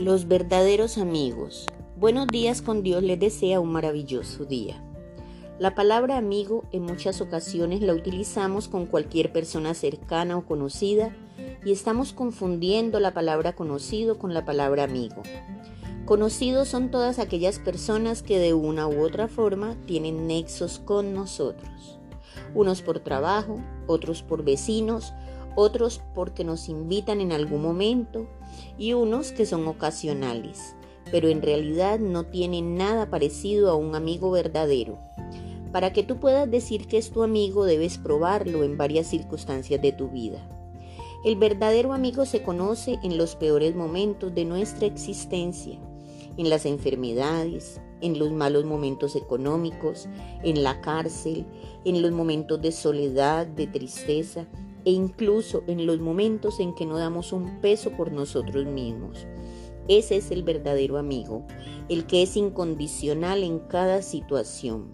[0.00, 1.66] Los verdaderos amigos.
[1.98, 4.82] Buenos días con Dios les desea un maravilloso día.
[5.58, 11.14] La palabra amigo en muchas ocasiones la utilizamos con cualquier persona cercana o conocida
[11.66, 15.22] y estamos confundiendo la palabra conocido con la palabra amigo.
[16.06, 21.98] Conocidos son todas aquellas personas que de una u otra forma tienen nexos con nosotros.
[22.54, 25.12] Unos por trabajo, otros por vecinos,
[25.54, 28.26] otros porque nos invitan en algún momento
[28.78, 30.74] y unos que son ocasionales,
[31.10, 34.98] pero en realidad no tienen nada parecido a un amigo verdadero.
[35.72, 39.92] Para que tú puedas decir que es tu amigo debes probarlo en varias circunstancias de
[39.92, 40.40] tu vida.
[41.24, 45.78] El verdadero amigo se conoce en los peores momentos de nuestra existencia,
[46.36, 50.08] en las enfermedades, en los malos momentos económicos,
[50.42, 51.44] en la cárcel,
[51.84, 54.46] en los momentos de soledad, de tristeza,
[54.84, 59.26] e incluso en los momentos en que no damos un peso por nosotros mismos.
[59.88, 61.44] Ese es el verdadero amigo,
[61.88, 64.92] el que es incondicional en cada situación.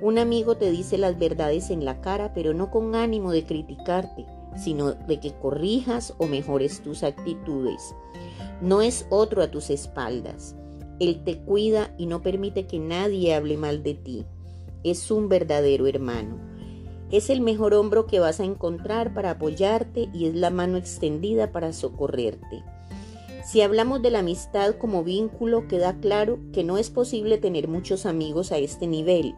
[0.00, 4.24] Un amigo te dice las verdades en la cara, pero no con ánimo de criticarte,
[4.56, 7.94] sino de que corrijas o mejores tus actitudes.
[8.62, 10.56] No es otro a tus espaldas.
[11.00, 14.26] Él te cuida y no permite que nadie hable mal de ti.
[14.84, 16.49] Es un verdadero hermano.
[17.10, 21.50] Es el mejor hombro que vas a encontrar para apoyarte y es la mano extendida
[21.50, 22.62] para socorrerte.
[23.44, 28.06] Si hablamos de la amistad como vínculo, queda claro que no es posible tener muchos
[28.06, 29.34] amigos a este nivel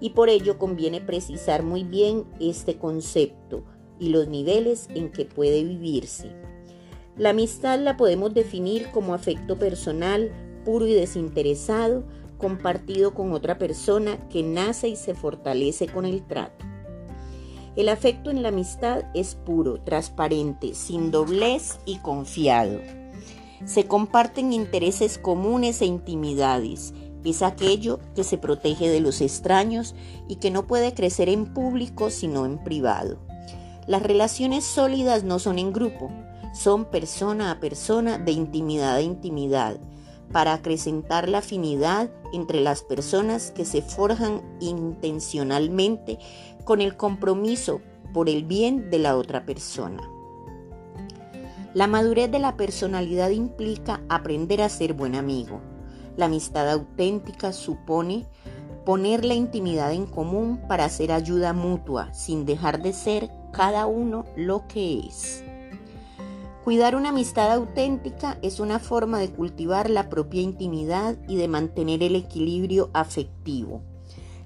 [0.00, 3.64] y por ello conviene precisar muy bien este concepto
[3.98, 6.30] y los niveles en que puede vivirse.
[7.16, 10.30] La amistad la podemos definir como afecto personal,
[10.66, 12.04] puro y desinteresado,
[12.36, 16.67] compartido con otra persona que nace y se fortalece con el trato.
[17.78, 22.80] El afecto en la amistad es puro, transparente, sin doblez y confiado.
[23.66, 26.92] Se comparten intereses comunes e intimidades.
[27.24, 29.94] Es aquello que se protege de los extraños
[30.26, 33.20] y que no puede crecer en público sino en privado.
[33.86, 36.10] Las relaciones sólidas no son en grupo,
[36.52, 39.78] son persona a persona de intimidad a intimidad,
[40.32, 46.18] para acrecentar la afinidad entre las personas que se forjan intencionalmente
[46.64, 47.80] con el compromiso
[48.12, 50.02] por el bien de la otra persona.
[51.74, 55.60] La madurez de la personalidad implica aprender a ser buen amigo.
[56.16, 58.26] La amistad auténtica supone
[58.84, 64.24] poner la intimidad en común para hacer ayuda mutua sin dejar de ser cada uno
[64.34, 65.44] lo que es.
[66.68, 72.02] Cuidar una amistad auténtica es una forma de cultivar la propia intimidad y de mantener
[72.02, 73.80] el equilibrio afectivo.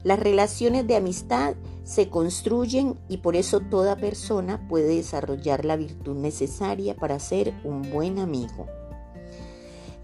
[0.05, 6.15] Las relaciones de amistad se construyen y por eso toda persona puede desarrollar la virtud
[6.15, 8.69] necesaria para ser un buen amigo.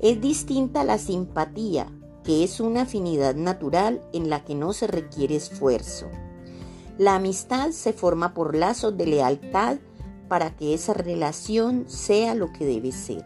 [0.01, 1.87] Es distinta la simpatía,
[2.25, 6.09] que es una afinidad natural en la que no se requiere esfuerzo.
[6.99, 9.79] La amistad se forma por lazos de lealtad
[10.29, 13.25] para que esa relación sea lo que debe ser.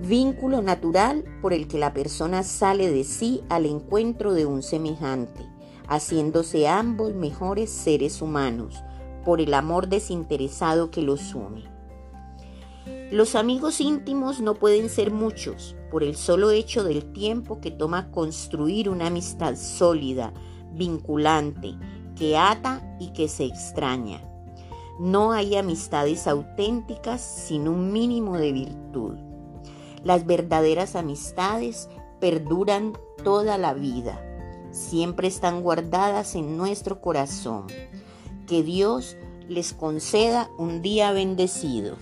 [0.00, 5.40] Vínculo natural por el que la persona sale de sí al encuentro de un semejante,
[5.88, 8.82] haciéndose ambos mejores seres humanos
[9.24, 11.64] por el amor desinteresado que los une.
[13.10, 18.10] Los amigos íntimos no pueden ser muchos por el solo hecho del tiempo que toma
[18.10, 20.32] construir una amistad sólida,
[20.72, 21.74] vinculante,
[22.16, 24.20] que ata y que se extraña.
[24.98, 29.16] No hay amistades auténticas sin un mínimo de virtud.
[30.02, 31.88] Las verdaderas amistades
[32.20, 34.22] perduran toda la vida.
[34.70, 37.66] Siempre están guardadas en nuestro corazón.
[38.46, 39.16] Que Dios
[39.48, 41.96] les conceda un día bendecido.